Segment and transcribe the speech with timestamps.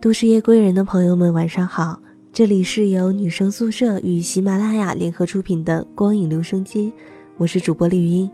[0.00, 1.98] 都市夜归人的朋友们，晚上好！
[2.32, 6.92] 这里是由女生宿舍与喜马拉雅联合出品的光影留声机，
[7.36, 8.30] 我是主播丽音。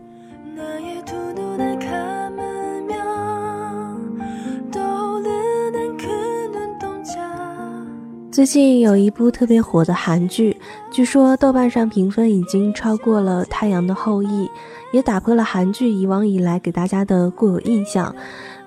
[8.31, 10.55] 最近有一部特别火的韩剧，
[10.89, 14.45] 据说豆瓣上评分已经超过了《太阳的后裔》，
[14.93, 18.15] 也打破了韩剧以往以来给大家的固有印象。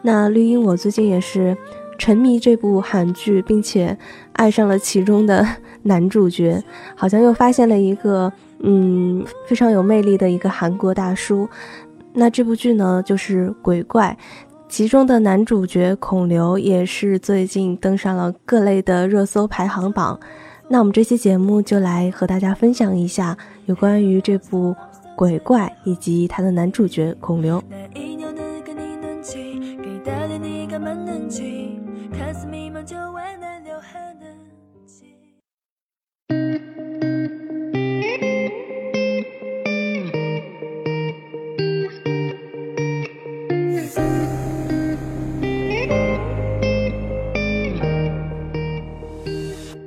[0.02, 1.56] 那绿茵，我最近也是
[1.98, 3.96] 沉迷这部韩剧，并且
[4.34, 5.46] 爱上了其中的
[5.82, 6.62] 男主角，
[6.96, 11.48] 好像又发现了一个嗯非常有魅力的一个韩国大叔。
[12.12, 14.16] 那这部剧呢，就是《鬼怪》。
[14.68, 20.18] 其中的男主角孔刘也是最近登上了各类的热搜排行榜。
[20.68, 24.70] 那我们这期节目就来和大家分享一下有关于这部
[25.14, 27.62] 《鬼怪》以及他的男主角孔刘。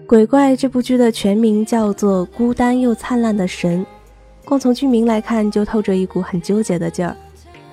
[0.08, 3.82] 鬼怪这部剧的全名叫做《孤单又灿烂的神》，
[4.46, 7.16] 光从剧名来看就透着一股很纠结的劲儿。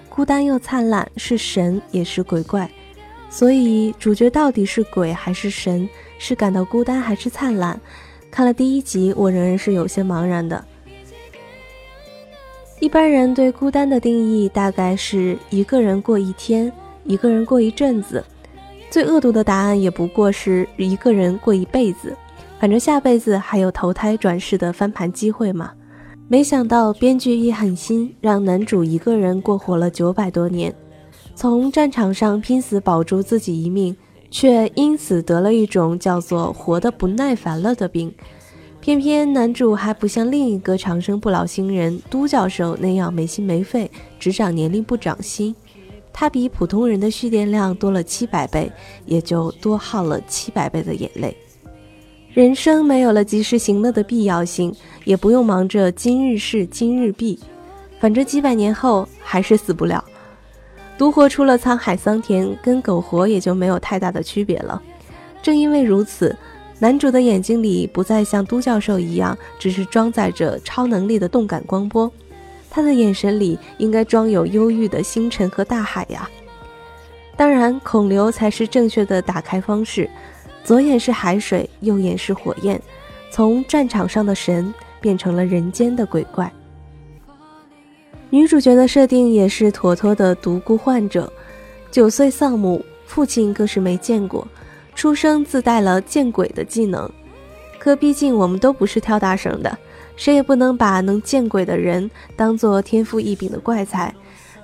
[0.09, 2.69] 孤单又灿烂是神也是鬼怪，
[3.35, 5.89] 所以主角到底是鬼还是神？
[6.19, 7.77] 是感到孤单还是灿烂？
[8.31, 10.65] 看了第一集，我仍然是有些茫然的。
[12.79, 18.25] 一般人对孤单的定义大概是一个人过一天，一个人过一阵子，
[18.89, 22.17] 最恶毒的答案也不过是一个人过一辈子。
[22.61, 25.73] 反正下辈子还有投胎转世的翻盘机会嘛。
[26.29, 30.73] 没想到编剧一狠心，让男主一个人过活了九百多年，
[31.35, 33.97] 从战场上拼死保住自己一命，
[34.31, 38.15] 却因此得了一种叫做“活得不耐烦了”的病。
[38.81, 45.55] 偏偏男主还不像另一个长生不老星人都教授那样没心没肺，只长年龄不长心。
[46.13, 48.71] 他比普通人的蓄电量多了七百倍，
[49.05, 51.37] 也就多耗了七百倍的眼泪。
[52.33, 54.75] 人生没有了及时行乐的必要性，
[55.05, 57.39] 也不用忙着今日事今日毕，
[57.99, 60.05] 反正几百年后还是死不了。
[60.97, 64.81] 独活出了沧海桑田，跟苟活也就没有太大的区别了。
[65.43, 66.35] 正因为如此，
[66.79, 72.11] 男主的眼睛里不再像都教授一样，只是装载着超能力的动感光波，
[72.71, 76.29] 他的眼神里应该装有忧郁的星辰和大海呀。
[77.37, 80.09] 当然，孔刘才是正确的打开方式。
[80.63, 82.81] 左眼是海水，右眼是火焰，
[83.31, 86.51] 从战场上的神变成了人间的鬼怪。
[88.31, 91.33] 女主角的设定也是妥妥的独孤患者，
[91.91, 94.47] 九岁丧母，父亲更是没见过，
[94.95, 97.09] 出生自带了见鬼的技能。
[97.79, 99.79] 可毕竟我们都不是跳大绳的，
[100.17, 104.13] 谁也不能把能见鬼的人当做天赋异禀的怪才，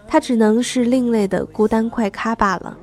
[0.09, 2.77] 他只能是另类的孤单怪咖罢了。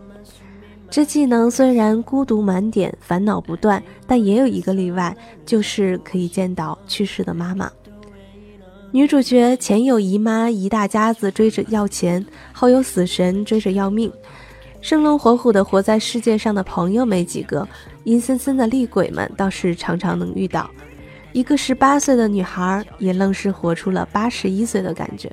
[0.90, 5.14] 这技能虽然孤独满点，烦恼不断，但也有一个例外，
[5.46, 7.70] 就是可以见到去世的妈妈。
[8.92, 14.12] 女主角前有姨妈一大家子追着要钱，后有死神追着要命，
[14.82, 17.68] 生龙活虎的活在世界上的朋友没几个，
[18.06, 20.70] 阴森森的厉鬼们倒是常常能遇到。
[21.34, 25.30] 一个十八岁的女孩也愣是活出了八十一岁的感觉。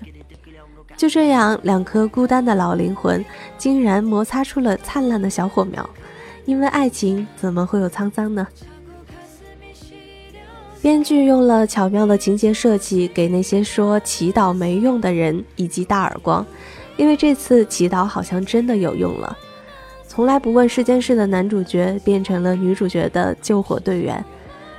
[0.97, 3.25] 就这样，两颗孤单的老灵魂
[3.57, 5.89] 竟然摩擦出了灿烂的小火苗。
[6.45, 8.47] 因为爱情怎么会有沧桑呢？
[10.85, 16.45] 编剧用了巧妙的情节设计，给那些说祈祷没用的人一记大耳光。
[16.99, 19.35] 因为这次祈祷好像真的有用了。
[20.07, 24.23] 从来不问世间事的男主角变成了女主角的救火队员。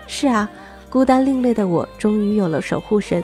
[0.05, 0.47] 是啊，
[0.91, 3.23] 孤单另类的我终于有了守护神。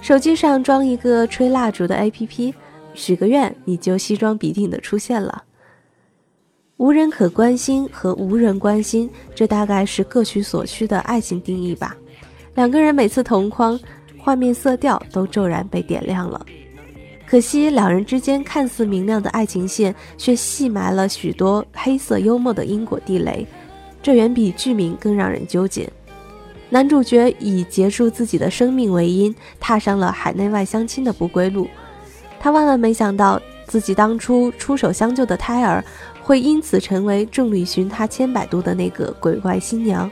[0.00, 2.52] 手机上装一个吹蜡烛的 APP，
[2.94, 5.44] 许个愿，你就西装笔挺的出现了。
[6.78, 11.96] 无人可关心和无人关心，这大概是各取所需的爱情定义吧。
[12.58, 13.78] 两个人每次同框，
[14.18, 16.44] 画面色调都骤然被点亮了。
[17.24, 23.46] 可惜两人之间看似明亮的爱情线，却细埋了许多黑色幽默的因果地雷，
[24.02, 25.88] 这远比剧名更让人纠结。
[26.68, 31.68] 男主角以结束自己的生命为因，踏上了海内外相亲的不归路。
[32.40, 35.84] 他万万没想到，自己当初出手相救的胎儿，
[36.20, 40.10] 会因此成为众里寻他千百度的那个鬼怪新娘。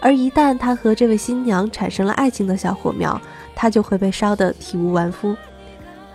[0.00, 3.20] 而一旦他和这位新娘产生了爱情的小火苗，
[3.54, 5.36] 他就会被烧得体无完肤。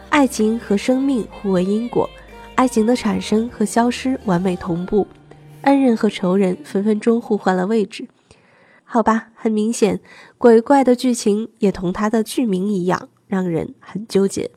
[0.10, 2.10] 爱情和生命互为因果，
[2.56, 5.06] 爱情的产生和消失完美同步，
[5.62, 8.08] 恩人和仇人分分钟互换了位置。
[8.84, 10.00] 好吧，很明显，
[10.38, 14.50] 鬼怪的剧情也同它的剧名一样，让人很纠结。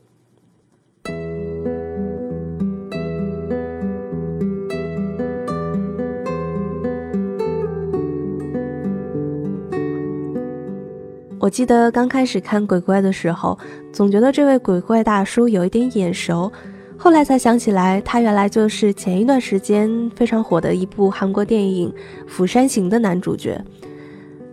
[11.39, 13.57] 我记得刚开始看鬼怪的时候，
[13.93, 16.51] 总觉得这位鬼怪大叔有一点眼熟，
[16.97, 21.89] 后来才想起来，他原来就是前一段时间非常火的一部韩国电影
[22.27, 23.63] 《釜山行》的男主角。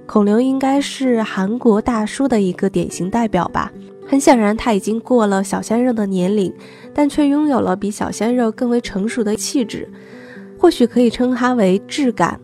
[0.07, 3.73] 孔刘应该是韩国大叔的一个典型代表吧。
[4.07, 6.55] 很显然，他已经过了小鲜肉的年龄，
[6.95, 9.89] 但却拥有了比小鲜肉更为成熟的气质。
[10.57, 12.41] 或许可以称他为质感。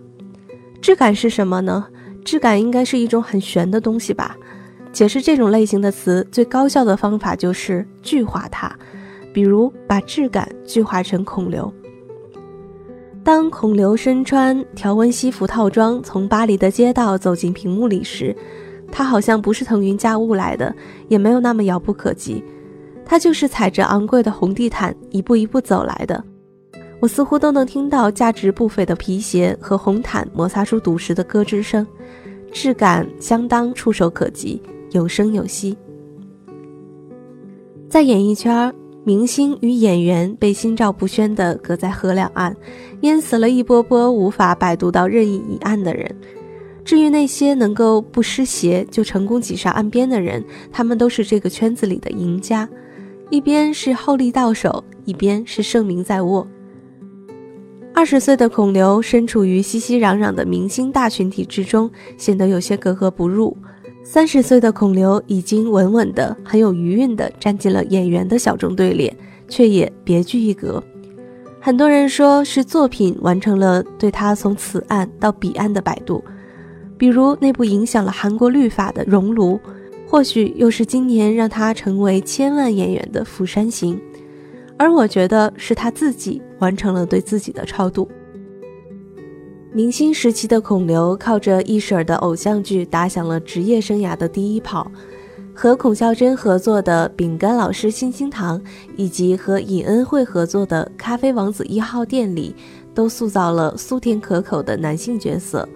[0.81, 1.87] 质感是什么呢？
[2.25, 4.37] 质感应该是一种很玄的东西吧。
[4.93, 8.71] 解释这种类型的词，最高效的方法就是具化它，
[9.33, 11.73] 比如把质感具化成孔刘。
[13.25, 18.37] 当孔刘身穿条纹西服套装从巴黎的街道走进屏幕里时，
[18.91, 20.75] 他好像不是腾云驾雾来的，
[21.09, 22.45] 也没有那么遥不可及，
[23.05, 26.23] 他就是踩着昂贵的红地毯一步一步走来的。
[27.03, 31.85] 我似乎都能听到价值不菲的皮鞋和红毯摩擦出笃实的咯吱声，
[32.53, 34.63] 质感相当触手可及，
[34.93, 35.77] 有声有息。
[37.89, 38.73] 在演艺圈，
[39.03, 42.57] 明星与演员被心照不宣地隔在河两岸，
[43.01, 46.09] 淹死了一波波无法摆渡到任意一岸的人。
[46.85, 52.69] 至于那些能够不湿鞋就成功挤上岸边的人，他们都是这个圈子里的赢家，
[53.29, 56.47] 一边是厚利到手，一边是盛名在握。
[58.03, 63.57] 二十岁的孔刘身处于熙熙攘攘的明星大群体之中，显得有些格格不入。
[64.03, 69.17] 三十岁的孔刘已经稳稳的、很有余韵的站进了演员的小众队列，
[69.47, 70.83] 却也别具一格。
[71.61, 76.25] 很多人说是作品完成了对他从此岸到彼岸的摆渡，
[76.99, 79.55] 比如那部影响了韩国律法的《熔炉》，
[80.09, 83.95] 或许又是今年让他成为千万演员的《釜山行》。
[84.83, 88.11] 而我觉得是他自己完成了对自己的超度。
[89.73, 94.91] 明星时期的孔刘靠着一婶的偶像剧打响了职业生涯的第一炮，
[95.55, 98.59] 和孔孝真合作的《饼干老师星星糖》，
[98.97, 102.53] 以及和尹恩惠合作的《咖啡王子一号店》里，
[102.93, 105.69] 都塑造了酥甜可口的男性角色。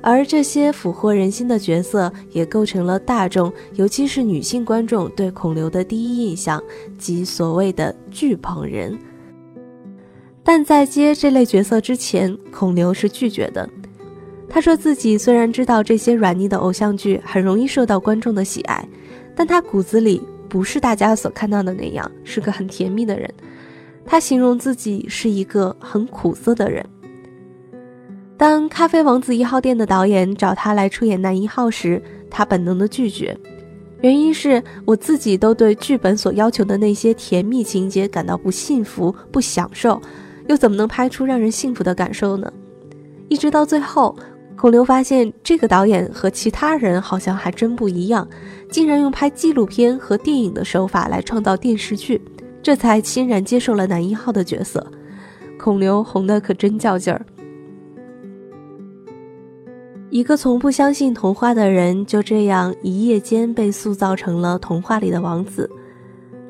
[0.00, 6.62] 而这些俘获人心的角色，也构成了大众，尤其是女性观众对孔刘的第一印象，
[6.96, 8.96] 即所谓的“巨捧人”。
[10.44, 13.68] 但在接这类角色之前，孔刘是拒绝的。
[14.48, 18.88] 他说自己虽然知道这些软腻的偶像剧很容易受到观众的喜爱，
[19.36, 23.28] 但他骨子里不是大家所看到的那样，是个很甜蜜的人。
[24.06, 26.82] 他形容自己是一个很苦涩的人。
[28.38, 32.00] 当《咖啡王子一号店》的导演找他来出演男一号时，
[32.30, 33.36] 他本能的拒绝，
[34.00, 40.00] 原因是我自己都对剧本所要求的那些甜蜜情节感到不幸福、不享受，
[40.46, 42.50] 又怎么能拍出让人幸福的感受呢？
[43.28, 44.14] 一直到最后，
[44.54, 48.26] 孔刘发现这个导演和其他人好像还真不一样，
[48.70, 52.22] 竟然用拍纪录片和电影的手法来创造电视剧，
[52.62, 54.86] 这才欣然接受了男一号的角色。
[55.58, 57.26] 孔刘红的可真较劲儿。
[60.10, 65.70] 一个从不相信童话的人，就这样一夜间被塑造成了童话里的王子。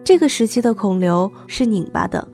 [0.05, 2.27] 这个时期的孔刘是拧巴的，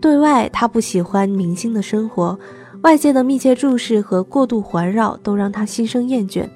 [0.00, 2.38] 对外他不喜欢明星的生活，
[2.82, 6.48] 外界的密切注视和过度环绕都让他心生厌倦。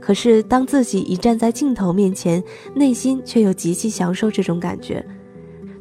[0.00, 2.42] 可是当自己一站在镜头面前，
[2.74, 5.04] 内心却又极其享受这种感觉。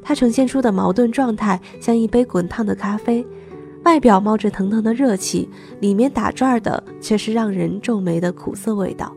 [0.02, 3.26] 他呈现出的矛盾状态，像一杯滚烫的咖啡。
[3.84, 5.48] 外表冒着腾腾的热气，
[5.80, 9.14] 里面打转的却是让人皱眉的苦涩味道。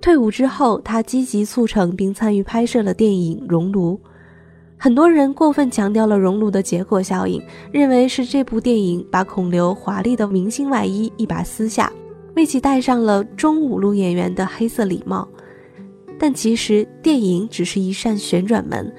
[0.00, 3.94] 退伍之后，他积极促成并参与拍摄了电影《熔炉》。
[4.78, 11.92] 很多人过分强调了《熔炉》的结果效应，认为是这部电影把孔刘华丽的明星外衣一把撕下，
[12.36, 15.28] 为其戴上了中五路演员的黑色礼帽。
[16.16, 18.94] 但其实，电影只是一扇旋转门，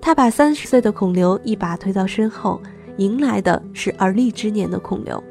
[0.00, 2.60] 他把三十岁的孔刘一把推到身后。
[2.98, 5.22] 迎来的是而立之年的孔刘。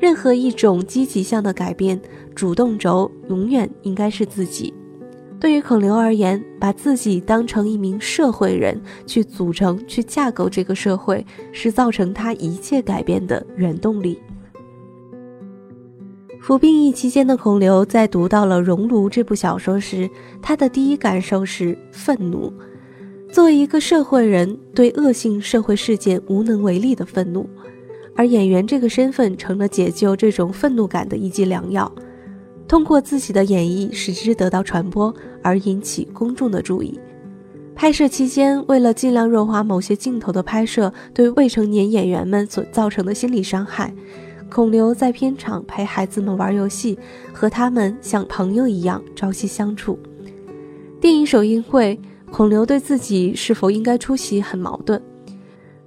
[0.00, 2.00] 任何一种积极向的改变，
[2.34, 4.72] 主动轴永远应该是自己。
[5.40, 14.18] 对于孔刘而言，把自己当成一名社会人，去组成、去架构这个社会，是造成他一切改变的原动力。
[16.40, 20.08] 服兵役期间的孔刘，在读到了《熔炉》这部小说时，
[20.42, 22.52] 他的第一感受是愤怒。
[23.34, 27.50] 作为一个社会人，对恶性社会事件无能为力的愤怒，
[28.14, 31.92] 而演员这个身份成了解救这种愤怒感的一剂良药。
[32.68, 35.12] 通过自己的演绎使之得到传播，
[35.42, 36.96] 而引起公众的注意。
[37.74, 43.92] 拍摄期间，为了尽量弱化某些镜头的拍摄对未成年演员们所造成的心理伤害，
[44.48, 46.96] 孔刘在片场陪孩子们玩游戏，
[47.32, 49.98] 和他们像朋友一样朝夕相处。
[51.00, 52.00] 电影首映会，
[52.36, 55.00] 孔刘对自己是否应该出席很矛盾。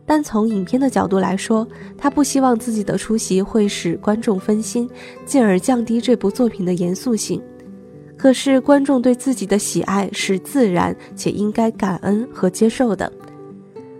[0.06, 4.90] 但从影片的角度来说，他不希望自己的出席会使观众分心，
[5.26, 7.42] 进而降低这部作品的严肃性。
[8.16, 13.12] 可是，观众对自己的喜爱是自然且应该感恩和接受的。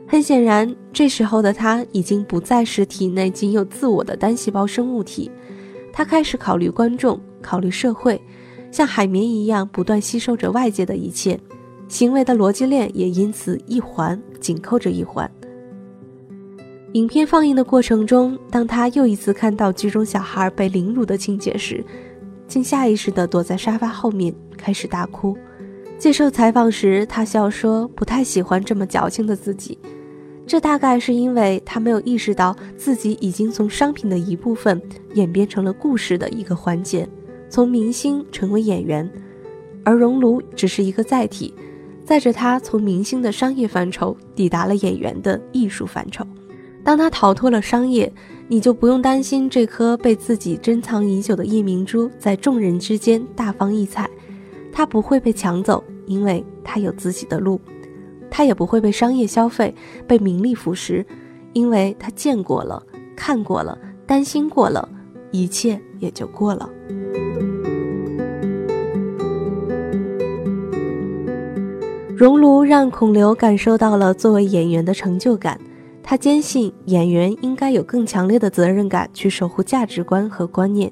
[0.08, 5.30] 很显然，这时候的他已经不再是体内仅有自我的单细胞生物体，
[5.92, 8.22] 他开始考虑观众，考虑社会，
[8.72, 11.38] 像海绵一样不断吸收着外界的一切，
[11.88, 15.30] 行为的逻辑链也因此一环紧扣着一环。
[16.94, 21.84] 影片放映的过程中，当他又一次看到剧中小孩被凌辱的情节时，
[22.48, 25.38] 竟下意识地躲在沙发后面开始大哭。
[25.98, 29.78] 接受采访时，他笑说：“不太喜欢这么矫情的自己，
[30.46, 34.82] 这大概是因为他没有意识到自己已经从商品的一部分
[35.14, 37.08] 演变成了故事的一个环节，
[37.50, 39.10] 从明星成为演员，
[39.84, 41.54] 而熔炉只是一个载体，
[42.08, 46.26] 载着他从明星的商业范畴抵达了演员的艺术范畴。”
[46.82, 48.10] 当他逃脱了商业，
[48.48, 54.10] 你就不用担心这颗被自己珍藏已久的夜明珠在众人之间大放异彩。
[54.72, 57.60] 他不会被抢走，因为他有自己的路；
[58.32, 59.76] 他也不会被商业消费、
[60.08, 61.06] 被名利腐蚀，
[61.52, 62.82] 因为他见过了、
[63.18, 64.88] 看过了、担心过了，
[65.32, 66.70] 一切也就过了。
[72.18, 75.62] 熔炉让孔刘感受到了作为演员的成就感。
[76.02, 80.92] 他坚信演员应该有更强烈的责任感去守护价值观和观念，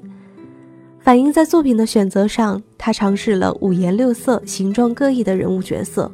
[1.00, 6.08] 反映在作品的选择上，他尝试了五颜六色、形状各异的人物角色，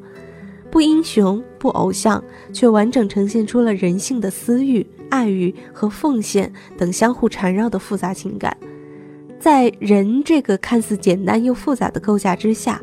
[0.70, 8.56] 不英雄不偶像，却完整呈现出了人性的私欲、爱欲和奉献等相互缠绕的复杂情感。
[9.38, 12.80] 在人这个看似简单又复杂的构架之下。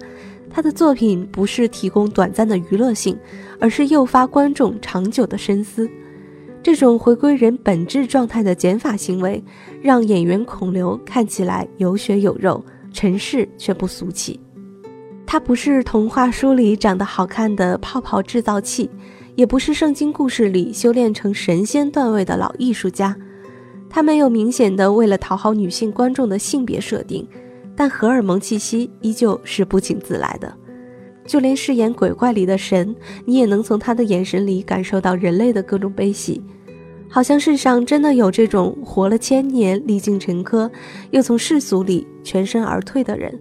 [0.50, 3.18] 他的作品不是提供短暂的娱乐性，
[3.60, 5.90] 而是诱发观众长久的深思。
[6.62, 9.42] 这种回归人本质状态的减法行为，
[9.82, 14.40] 让演员孔刘看起来有血有肉，尘世却不俗气。
[15.26, 18.90] 他不是童话书里长得好看的泡泡制造器，
[19.36, 23.16] 也不是圣经故事里修炼成神仙段位的老艺术家。
[23.90, 27.28] 他没有明显的为了讨好女性观众的性别设定。
[27.80, 30.54] 但荷尔蒙气息依旧是不请自来的，
[31.26, 32.94] 就连饰演鬼怪里的神，
[33.24, 36.44] 你也能从他的眼神里感受到人类的各种悲喜，
[37.08, 40.70] 好像世上真的有这种活了千年、历尽沉疴，
[41.12, 43.40] 又从世俗里全身而退的人，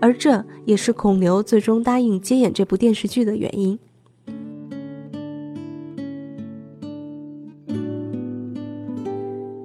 [0.00, 3.76] 而这也是孔刘最终答应接演这部电视剧的原因。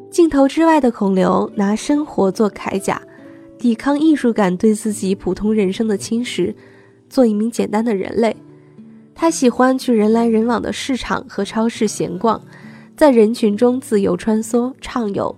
[0.09, 2.99] 镜头之外的孔刘拿生活做铠甲。
[3.57, 6.53] 抵抗艺术感对自己普通人生的侵蚀，
[7.09, 8.35] 做一名简单的人类。
[9.15, 12.39] 他喜欢去人来人往的市场和超市闲逛，
[12.95, 15.35] 在人群中自由穿梭畅游。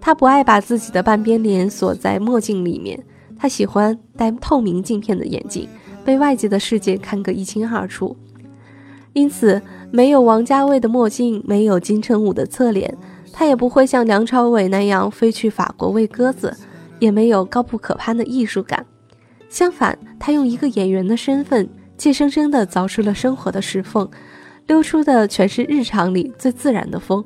[0.00, 3.02] 他不爱把自己的半边脸锁在墨镜里面，
[3.38, 5.66] 他喜欢戴透明镜片的眼镜，
[6.04, 8.14] 被外界的世界看个一清二楚。
[9.12, 12.96] 因此，没有王家卫的墨镜，没有金城武的侧脸，
[13.32, 16.54] 他也不会像梁朝伟那样飞去法国喂鸽子。
[17.00, 18.86] 也没有高不可攀的艺术感，
[19.48, 24.08] 相反，他用一个演员的身份，怯生生地凿出了生活的石缝，
[24.68, 27.24] 溜出的全是日常里最自然的风。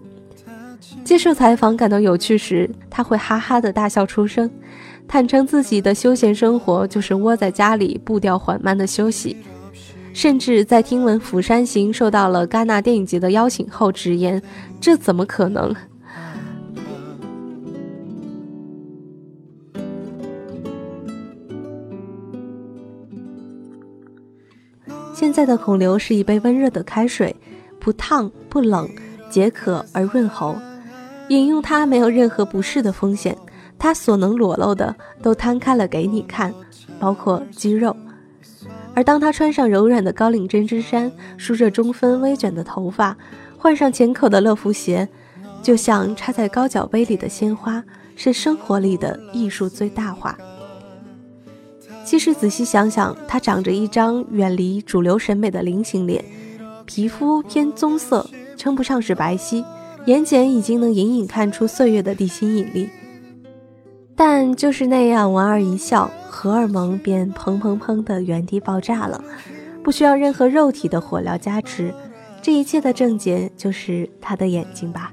[1.03, 4.51] 接受采访感到有趣时，他会哈哈的大笑出声，
[5.07, 9.37] 坦诚自己的休闲生活就是窝在家里步调缓慢的休息，
[10.13, 14.41] 甚至在听闻《釜山行》受到了戛纳电影节的邀请后，直言
[14.81, 15.75] ：“这怎么可能？”
[25.25, 27.35] 现在的孔刘是一杯温热的开水，
[27.81, 28.87] 不烫不冷，
[29.31, 30.55] 解渴而润喉。
[31.31, 33.35] 饮用它没有任何不适的风险，
[33.79, 36.53] 它所能裸露的都摊开了给你看，
[37.01, 37.97] 包括肌肉。
[38.95, 43.17] 而当他穿上柔软的高领针织衫，梳着中分微卷的头发，
[43.57, 45.09] 换上浅口的乐福鞋，
[45.63, 47.83] 就像插在高脚杯里的鲜花，
[48.15, 50.37] 是生活里的艺术最大化。
[52.05, 56.23] 其实仔细想想，他长着一张远离主流审美的菱形脸，
[56.85, 59.65] 皮肤偏棕色，称不上是白皙，
[60.05, 62.89] 眼睑已经能隐隐看出岁月的地心引力。
[64.15, 69.25] 但就是那样，莞尔一笑，荷尔蒙便砰砰砰的原地爆炸了，
[69.83, 71.93] 不需要任何肉体的火疗加持，
[72.43, 75.13] 这一切的症结就是他的眼睛吧。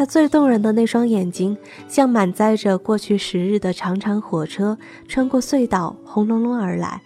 [0.00, 1.54] 他最动人的那双眼睛，
[1.86, 7.02] 像满载着过去时日的长长火车，穿过隧道，轰隆隆而来。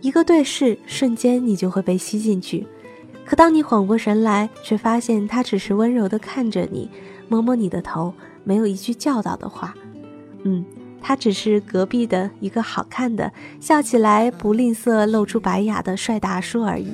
[0.00, 2.64] 一个对视，瞬间你就会被吸进去。
[3.24, 6.88] 可当你缓过神来，却发现他只是温柔地看着你，
[7.28, 9.74] 摸摸你的头，没有一句教导的话。
[10.44, 10.64] 嗯，
[11.02, 16.92] 他只是隔壁的一个好看的，笑起来不吝啬露出白牙的帅大叔而已。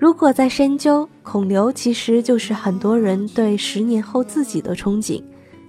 [0.00, 5.22] 如果在深究，孔刘其实就是很多人对十年后自己的憧憬：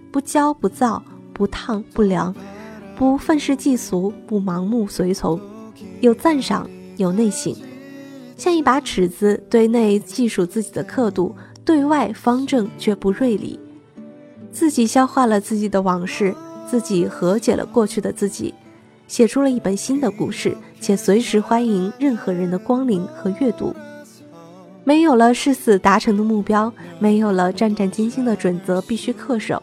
[0.10, 2.34] 不骄不躁，不烫不凉，
[2.96, 5.38] 不愤世嫉俗，不盲目随从，
[6.00, 7.54] 有赞赏，有内省，
[8.38, 11.36] 像一把尺子，对内计数自己的刻度，
[11.66, 13.60] 对外方正却不锐利。
[14.50, 16.34] 自己消化了自己的往事，
[16.66, 18.54] 自己和解了过去的自己，
[19.10, 23.76] 写出了一本新的故事，且随时欢迎任何人的光临和阅读。
[24.84, 29.62] 没有了誓死达成的目标，没有了战战兢兢的准则必须恪守，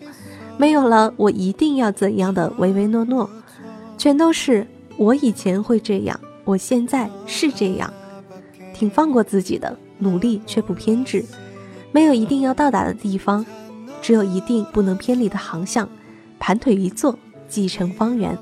[0.56, 3.28] 没有了我一定要怎样的唯唯诺诺，
[3.96, 7.92] 全都是我以前会这样，我现在是这样，
[8.72, 11.24] 挺放过自己的，努力却不偏执，
[11.90, 13.44] 没有一定要到达的地方，
[14.00, 15.88] 只有一定不能偏离的航向，
[16.38, 18.38] 盘腿一坐即成方圆。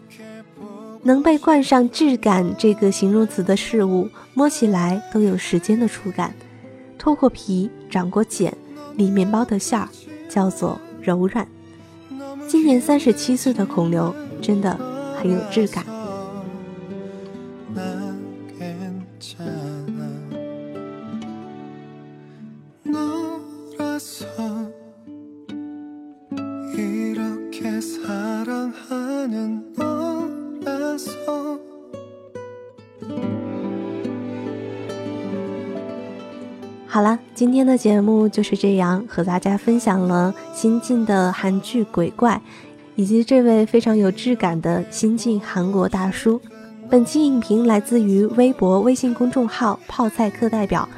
[1.02, 6.34] 能被冠上质感这个形容词的事物，摸起来都有时间的触感。
[6.98, 8.52] 脱过皮，长过茧，
[8.96, 9.88] 里面包的馅儿
[10.28, 11.46] 叫做柔软。
[12.48, 14.78] 今年三十七岁的孔刘真的
[15.16, 15.84] 很有质感。
[37.36, 42.34] 今天的节目就是这样，和大家分享了新晋的韩剧《鬼怪》，
[42.94, 46.40] 以及这位非常有质感的新晋韩国大叔。
[46.88, 50.88] 本期影评来自于微博、微信公众号“泡菜课代表”，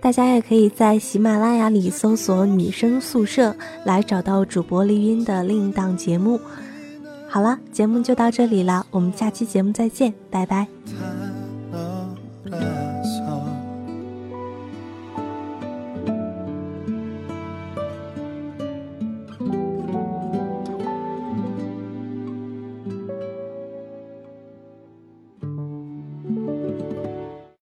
[0.00, 6.40] 大家也可以在喜马拉雅里搜索“女生宿舍”来找到主播丽音的另一档节目。
[7.28, 10.68] 好了，节目就到这里了，我们下期节目再见，拜拜。